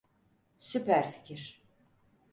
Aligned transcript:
Süper 0.57 1.11
fikir. 1.11 1.61